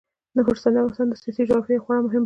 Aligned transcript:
نورستان 0.35 0.71
د 0.75 0.77
افغانستان 0.81 1.07
د 1.09 1.13
سیاسي 1.21 1.43
جغرافیې 1.49 1.73
یوه 1.75 1.83
خورا 1.83 1.99
مهمه 1.99 2.07
برخه 2.11 2.17
ده. 2.17 2.19